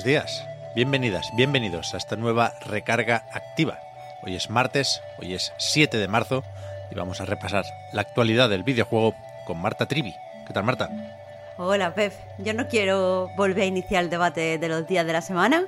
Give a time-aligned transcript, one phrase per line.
[0.00, 3.80] Buenos días, bienvenidas, bienvenidos a esta nueva recarga activa.
[4.22, 6.42] Hoy es martes, hoy es 7 de marzo
[6.90, 9.14] y vamos a repasar la actualidad del videojuego
[9.46, 10.16] con Marta Trivi.
[10.46, 10.88] ¿Qué tal, Marta?
[11.58, 12.14] Hola, Pep.
[12.38, 15.66] Yo no quiero volver a iniciar el debate de los días de la semana,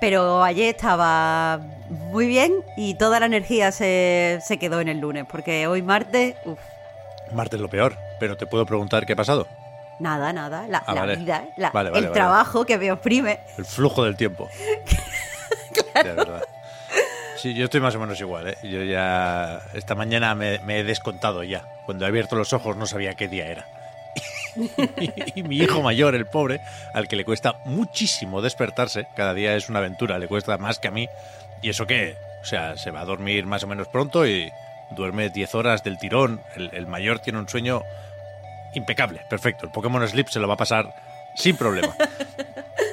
[0.00, 5.24] pero ayer estaba muy bien y toda la energía se, se quedó en el lunes,
[5.30, 6.58] porque hoy martes, uff,
[7.32, 9.46] Martes lo peor, pero te puedo preguntar qué ha pasado.
[9.98, 10.66] Nada, nada.
[10.68, 11.16] La, Ah, la vale.
[11.16, 13.40] vida, la- Vale, vale, el trabajo que me oprime.
[13.58, 14.48] El flujo del tiempo.
[15.94, 16.42] De verdad.
[17.36, 18.58] Sí, yo estoy más o menos igual, ¿eh?
[18.62, 21.64] Yo ya esta mañana me, me he descontado ya.
[21.84, 23.66] Cuando he abierto los ojos no sabía qué día era.
[25.34, 26.60] y mi hijo mayor, el pobre,
[26.94, 30.88] al que le cuesta muchísimo despertarse, cada día es una aventura, le cuesta más que
[30.88, 31.08] a mí.
[31.60, 34.50] Y eso que, o sea, se va a dormir más o menos pronto y
[34.90, 36.40] duerme 10 horas del tirón.
[36.56, 37.82] El, el mayor tiene un sueño
[38.76, 39.66] impecable, perfecto.
[39.66, 40.94] El Pokémon Sleep se lo va a pasar
[41.34, 41.94] sin problema.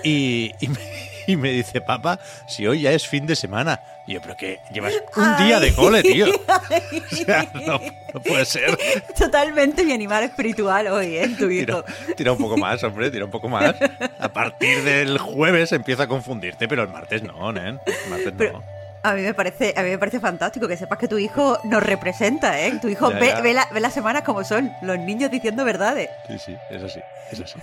[0.06, 0.80] Y, y me,
[1.28, 3.80] y me dice, papá, si hoy ya es fin de semana.
[4.06, 6.26] Y yo, pero que llevas un día de cole, tío.
[7.12, 7.80] O sea, no,
[8.14, 8.78] no puede ser.
[9.18, 11.30] Totalmente mi animal espiritual hoy, ¿eh?
[11.40, 11.84] Tu hijo.
[11.84, 13.76] Tira, tira un poco más, hombre, tira un poco más.
[14.20, 17.80] A partir del jueves empieza a confundirte, pero el martes no, nen.
[17.86, 18.73] El martes Pero- no.
[19.06, 21.84] A mí me parece, a mí me parece fantástico que sepas que tu hijo nos
[21.84, 22.80] representa, ¿eh?
[22.82, 26.10] Tu hijo Ya, ve, ve la- ve las semanas como son, los niños diciendo verdades.
[26.28, 27.02] Sí, sí, es así,
[27.32, 27.60] es así.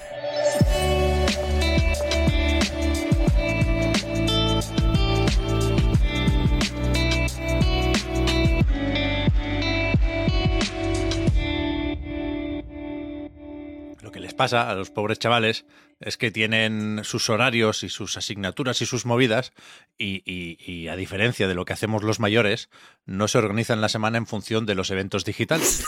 [14.40, 15.66] Pasa a los pobres chavales
[16.00, 19.52] es que tienen sus horarios y sus asignaturas y sus movidas
[19.98, 22.70] y, a diferencia de lo que hacemos los mayores,
[23.04, 25.84] no se organizan la semana en función de los eventos digitales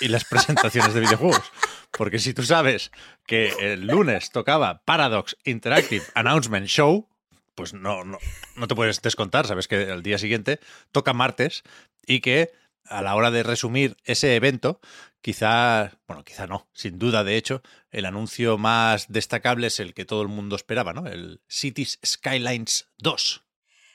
[0.00, 1.42] y las presentaciones de videojuegos.
[1.90, 2.92] Porque si tú sabes
[3.26, 7.08] que el lunes tocaba Paradox Interactive Announcement Show,
[7.56, 8.18] pues no, no,
[8.54, 10.60] no te puedes descontar, sabes que al día siguiente
[10.92, 11.64] toca martes
[12.06, 12.52] y que
[12.84, 14.80] a la hora de resumir ese evento,
[15.22, 20.04] quizá, bueno, quizá no, sin duda de hecho, el anuncio más destacable es el que
[20.04, 21.06] todo el mundo esperaba, ¿no?
[21.06, 23.44] El Cities Skylines 2.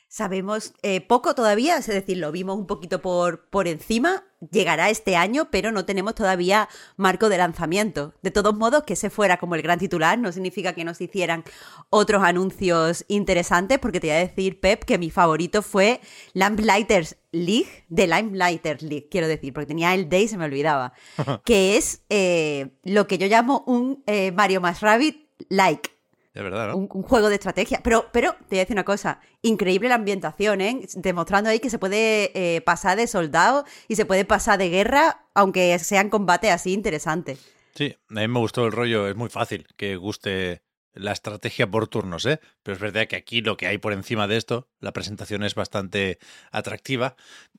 [0.07, 5.16] Sabemos eh, poco todavía, es decir, lo vimos un poquito por, por encima, llegará este
[5.16, 8.14] año, pero no tenemos todavía marco de lanzamiento.
[8.22, 11.44] De todos modos, que ese fuera como el gran titular no significa que nos hicieran
[11.90, 16.02] otros anuncios interesantes, porque te voy a decir, Pep, que mi favorito fue
[16.34, 20.94] Lamplighters League, de Lamplighters League, quiero decir, porque tenía el Day y se me olvidaba,
[21.46, 25.97] que es eh, lo que yo llamo un eh, Mario más Rabbit like
[26.38, 26.78] De verdad, ¿no?
[26.78, 27.81] un, un juego de estrategia.
[27.84, 30.81] Pero, pero te voy a decir una cosa, increíble la ambientación, ¿eh?
[30.94, 35.25] Demostrando ahí que se puede eh, pasar de soldado y se puede pasar de guerra,
[35.34, 37.44] aunque sean combates así interesantes.
[37.74, 40.62] Sí, a mí me gustó el rollo, es muy fácil que guste
[40.94, 42.40] la estrategia por turnos, ¿eh?
[42.62, 45.56] Pero es verdad que aquí lo que hay por encima de esto, la presentación es
[45.56, 46.19] bastante
[46.52, 47.16] atractiva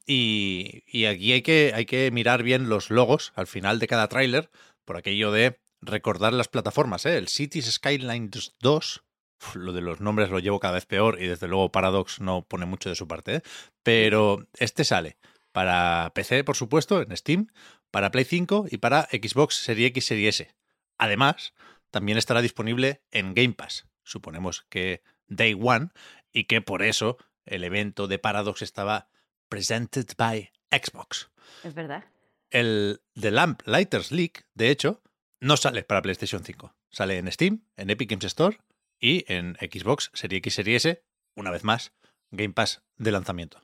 [0.07, 4.07] y, y aquí hay que, hay que mirar bien los logos al final de cada
[4.07, 4.51] tráiler
[4.85, 7.17] por aquello de recordar las plataformas, ¿eh?
[7.17, 9.05] El Cities Skylines 2,
[9.41, 12.43] uf, lo de los nombres lo llevo cada vez peor y desde luego Paradox no
[12.43, 13.43] pone mucho de su parte, ¿eh?
[13.83, 15.17] Pero este sale
[15.53, 17.49] para PC, por supuesto, en Steam,
[17.91, 20.55] para Play 5 y para Xbox Series X, Series S.
[20.99, 21.55] Además,
[21.91, 23.87] también estará disponible en Game Pass.
[24.03, 25.89] Suponemos que Day One
[26.33, 29.09] y que por eso el evento de Paradox estaba
[29.49, 31.31] presented by Xbox.
[31.65, 32.05] Es verdad.
[32.51, 35.03] El The Lamp Lighters League, de hecho,
[35.41, 36.75] no sale para PlayStation 5.
[36.91, 38.59] Sale en Steam, en Epic Games Store
[38.99, 41.03] y en Xbox Series X, Series S,
[41.35, 41.93] una vez más,
[42.31, 43.63] Game Pass de lanzamiento.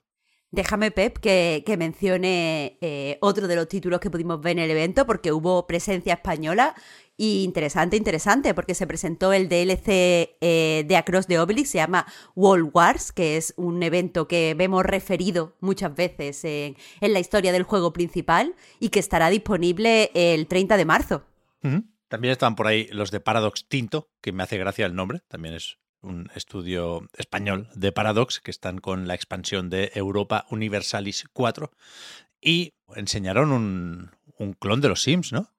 [0.55, 4.71] Déjame, Pep, que, que mencione eh, otro de los títulos que pudimos ver en el
[4.71, 6.77] evento, porque hubo presencia española
[7.17, 12.07] y interesante, interesante, porque se presentó el DLC eh, de Across the Obelisk, se llama
[12.37, 17.51] World Wars, que es un evento que vemos referido muchas veces en, en la historia
[17.51, 21.25] del juego principal y que estará disponible el 30 de marzo.
[22.09, 25.55] También estaban por ahí los de Paradox Tinto, que me hace gracia el nombre, también
[25.55, 31.71] es un estudio español de Paradox, que están con la expansión de Europa Universalis 4,
[32.41, 35.55] y enseñaron un, un clon de los Sims, ¿no?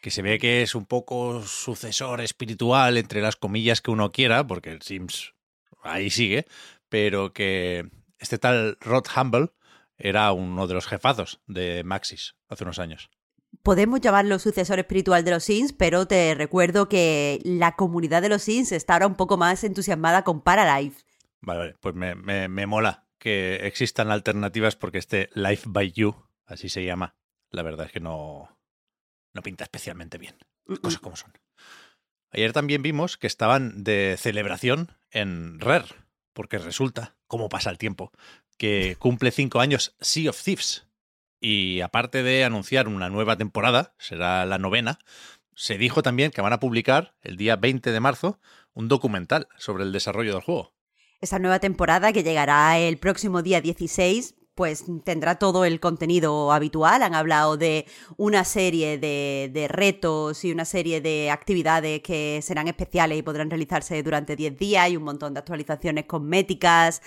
[0.00, 4.46] que se ve que es un poco sucesor espiritual, entre las comillas que uno quiera,
[4.46, 5.34] porque el Sims
[5.82, 6.46] ahí sigue,
[6.88, 9.50] pero que este tal Rod Humble
[9.96, 13.10] era uno de los jefazos de Maxis hace unos años.
[13.62, 18.42] Podemos llamarlo sucesor espiritual de los Sims, pero te recuerdo que la comunidad de los
[18.42, 21.02] Sims está ahora un poco más entusiasmada con Paralife.
[21.40, 26.14] Vale, vale, pues me, me, me mola que existan alternativas porque este Life by You,
[26.46, 27.16] así se llama,
[27.50, 28.58] la verdad es que no,
[29.34, 30.36] no pinta especialmente bien.
[30.66, 31.32] Las cosas como son.
[32.30, 35.94] Ayer también vimos que estaban de celebración en Rare,
[36.34, 38.12] porque resulta, como pasa el tiempo,
[38.58, 40.87] que cumple cinco años Sea of Thieves.
[41.40, 44.98] Y aparte de anunciar una nueva temporada, será la novena,
[45.54, 48.40] se dijo también que van a publicar el día 20 de marzo
[48.74, 50.72] un documental sobre el desarrollo del juego.
[51.20, 57.04] Esta nueva temporada que llegará el próximo día 16 pues tendrá todo el contenido habitual.
[57.04, 62.66] Han hablado de una serie de, de, retos y una serie de actividades que serán
[62.66, 67.02] especiales y podrán realizarse durante 10 días y un montón de actualizaciones cosméticas.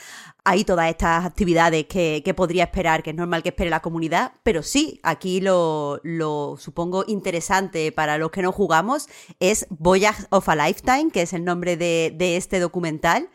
[0.45, 4.31] Hay todas estas actividades que, que, podría esperar, que es normal que espere la comunidad,
[4.43, 9.09] pero sí, aquí lo, lo supongo interesante para los que no jugamos
[9.41, 13.27] es Voyage of a Lifetime, que es el nombre de, de este documental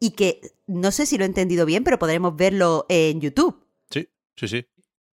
[0.00, 3.66] y que no sé si lo he entendido bien, pero podremos verlo en YouTube.
[3.90, 4.66] Sí, sí, sí.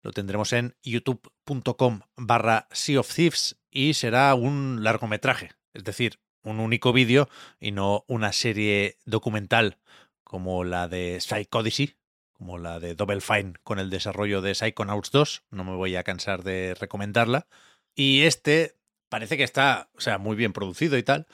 [0.01, 6.59] Lo tendremos en youtube.com barra Sea of Thieves y será un largometraje, es decir, un
[6.59, 7.29] único vídeo
[7.59, 9.77] y no una serie documental
[10.23, 11.95] como la de Psychodicy,
[12.33, 15.43] como la de Double Fine con el desarrollo de Psychonauts 2.
[15.51, 17.47] No me voy a cansar de recomendarla.
[17.93, 18.77] Y este
[19.09, 21.27] parece que está, o sea, muy bien producido y tal,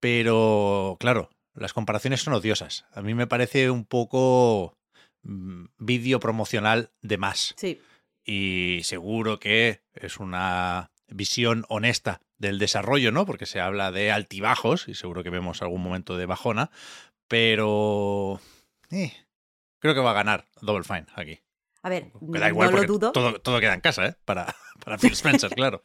[0.00, 1.30] pero claro,
[1.60, 2.86] las comparaciones son odiosas.
[2.92, 4.78] A mí me parece un poco
[5.22, 7.54] mm, vídeo promocional de más.
[7.58, 7.80] Sí.
[8.24, 13.26] Y seguro que es una visión honesta del desarrollo, ¿no?
[13.26, 16.70] Porque se habla de altibajos y seguro que vemos algún momento de bajona,
[17.28, 18.40] pero
[18.90, 19.12] eh,
[19.80, 21.40] creo que va a ganar Double Fine aquí.
[21.82, 23.12] A ver, da igual no lo dudo.
[23.12, 24.16] Todo, todo, queda en casa, ¿eh?
[24.24, 25.82] Para, para Phil Spencer, claro.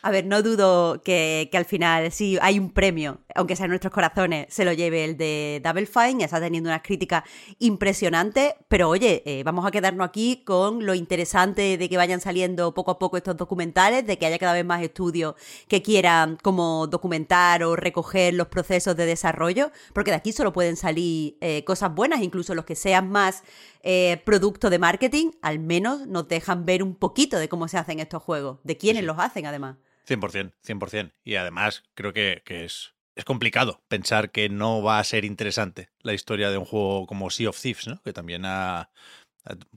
[0.00, 3.70] A ver, no dudo que, que, al final, si hay un premio, aunque sea en
[3.70, 7.24] nuestros corazones, se lo lleve el de Double Fine, ya está teniendo unas críticas
[7.58, 12.74] impresionantes, pero oye, eh, vamos a quedarnos aquí con lo interesante de que vayan saliendo
[12.74, 15.34] poco a poco estos documentales, de que haya cada vez más estudios
[15.68, 20.76] que quieran como documentar o recoger los procesos de desarrollo, porque de aquí solo pueden
[20.76, 23.44] salir eh, cosas buenas, incluso los que sean más
[23.82, 28.00] eh, producto de marketing, al menos nos dejan ver un poquito de cómo se hacen
[28.00, 29.76] estos juegos, de quiénes los hacen además.
[30.08, 31.12] 100%, 100%.
[31.24, 35.88] Y además creo que, que, es, es complicado pensar que no va a ser interesante
[36.02, 38.00] la historia de un juego como Sea of Thieves, ¿no?
[38.02, 38.90] Que también ha,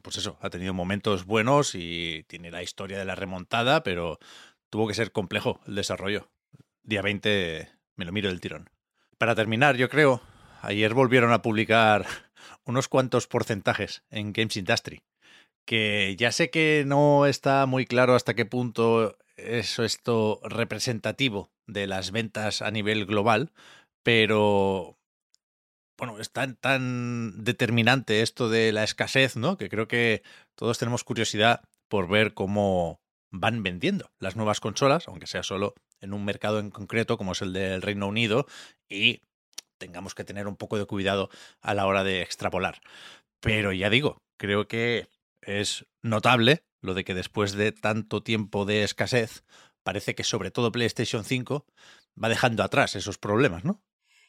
[0.01, 4.19] pues eso, ha tenido momentos buenos y tiene la historia de la remontada, pero
[4.69, 6.29] tuvo que ser complejo el desarrollo.
[6.83, 8.69] Día 20 me lo miro del tirón.
[9.17, 10.21] Para terminar, yo creo,
[10.61, 12.05] ayer volvieron a publicar
[12.65, 15.01] unos cuantos porcentajes en Games Industry,
[15.65, 21.87] que ya sé que no está muy claro hasta qué punto es esto representativo de
[21.87, 23.51] las ventas a nivel global,
[24.03, 24.97] pero
[25.97, 29.57] bueno, es tan, tan determinante esto de la escasez, ¿no?
[29.57, 30.23] Que creo que
[30.55, 33.01] todos tenemos curiosidad por ver cómo
[33.31, 37.41] van vendiendo las nuevas consolas, aunque sea solo en un mercado en concreto como es
[37.41, 38.47] el del Reino Unido,
[38.89, 39.21] y
[39.77, 41.29] tengamos que tener un poco de cuidado
[41.61, 42.81] a la hora de extrapolar.
[43.41, 45.07] Pero ya digo, creo que
[45.41, 49.43] es notable lo de que después de tanto tiempo de escasez,
[49.83, 51.65] parece que sobre todo PlayStation 5
[52.21, 53.81] va dejando atrás esos problemas, ¿no?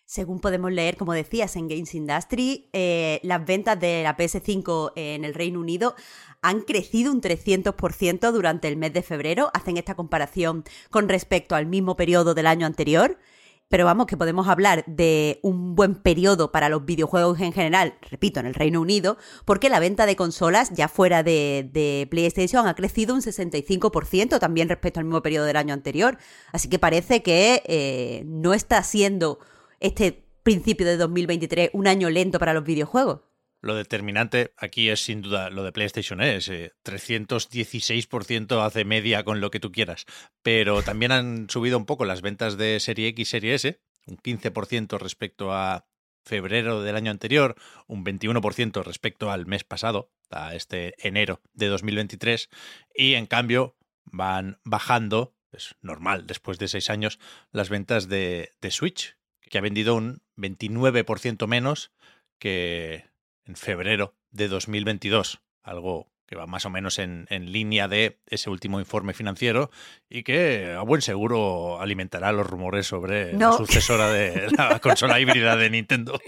[0.04, 5.24] Según podemos leer, como decías, en Games Industry, eh, las ventas de la PS5 en
[5.24, 5.94] el Reino Unido
[6.42, 9.52] han crecido un 300% durante el mes de febrero.
[9.54, 13.20] Hacen esta comparación con respecto al mismo periodo del año anterior
[13.70, 18.40] pero vamos, que podemos hablar de un buen periodo para los videojuegos en general, repito,
[18.40, 22.74] en el Reino Unido, porque la venta de consolas ya fuera de, de PlayStation ha
[22.74, 26.18] crecido un 65% también respecto al mismo periodo del año anterior.
[26.50, 29.38] Así que parece que eh, no está siendo
[29.78, 33.20] este principio de 2023 un año lento para los videojuegos.
[33.62, 39.40] Lo determinante aquí es sin duda lo de PlayStation es eh, 316% hace media con
[39.40, 40.06] lo que tú quieras,
[40.42, 44.16] pero también han subido un poco las ventas de Serie X y Serie S, un
[44.16, 45.86] 15% respecto a
[46.24, 47.54] febrero del año anterior,
[47.86, 52.48] un 21% respecto al mes pasado, a este enero de 2023,
[52.94, 57.18] y en cambio van bajando, es normal después de seis años,
[57.52, 61.92] las ventas de, de Switch, que ha vendido un 29% menos
[62.38, 63.10] que
[63.46, 68.78] en febrero de 2022, algo que va más o menos en, línea de ese último
[68.78, 69.68] informe financiero
[70.08, 75.56] y que a buen seguro alimentará los rumores sobre la sucesora de la consola híbrida
[75.56, 76.20] de Nintendo.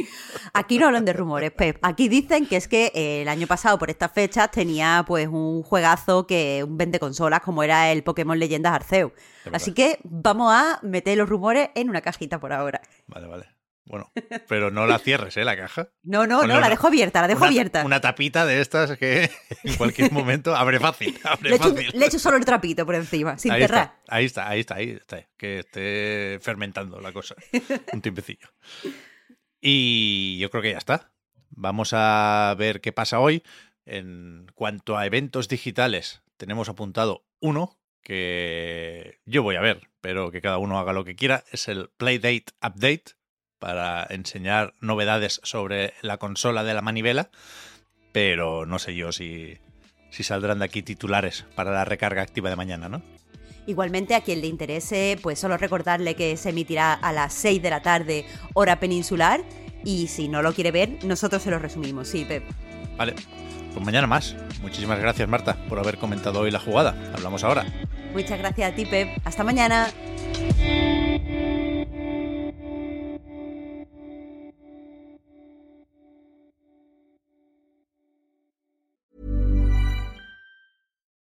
[0.54, 1.78] Aquí no hablan de rumores, Pep.
[1.83, 5.62] Aquí dicen que es que eh, el año pasado por estas fechas tenía pues un
[5.62, 9.12] juegazo que un vende consolas como era el Pokémon Leyendas Arceus.
[9.52, 12.81] Así que vamos a meter los rumores en una cajita por ahora.
[13.07, 13.62] Vale, vale.
[13.85, 14.12] Bueno,
[14.49, 15.45] pero no la cierres, ¿eh?
[15.45, 15.89] La caja.
[16.03, 17.85] No, no, no, la dejo abierta, la dejo abierta.
[17.85, 19.31] Una tapita de estas que
[19.65, 21.19] en cualquier momento abre fácil.
[21.25, 21.79] Abre le, fácil.
[21.79, 23.97] Echo, le echo solo el trapito por encima, sin cerrar.
[24.09, 25.27] ahí está, ahí está, ahí está.
[25.37, 27.35] Que esté fermentando la cosa.
[27.93, 28.49] Un tiempecillo.
[29.61, 31.12] Y yo creo que ya está.
[31.51, 33.43] Vamos a ver qué pasa hoy.
[33.85, 40.41] En cuanto a eventos digitales, tenemos apuntado uno que yo voy a ver, pero que
[40.41, 41.45] cada uno haga lo que quiera.
[41.51, 43.17] Es el Playdate Update
[43.62, 47.31] para enseñar novedades sobre la consola de la manivela,
[48.11, 49.57] pero no sé yo si,
[50.11, 53.02] si saldrán de aquí titulares para la recarga activa de mañana, ¿no?
[53.69, 57.71] Igualmente, a quien le interese, pues solo recordarle que se emitirá a las 6 de
[57.71, 59.45] la tarde, hora peninsular,
[59.85, 62.42] y si no lo quiere ver, nosotros se lo resumimos, sí, Pep.
[62.97, 63.14] Vale,
[63.73, 64.35] pues mañana más.
[64.61, 66.97] Muchísimas gracias, Marta, por haber comentado hoy la jugada.
[67.14, 67.64] Hablamos ahora.
[68.12, 69.09] Muchas gracias a ti, Pep.
[69.25, 69.88] Hasta mañana.